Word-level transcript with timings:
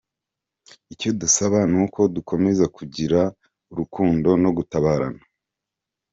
Icyo 0.93 1.09
dusaba 1.21 1.57
nuko 1.71 1.99
dukomeza 2.15 2.65
kugira 2.77 3.19
urukundo 3.71 4.29
no 4.43 4.49
gutabarana. 4.57 5.21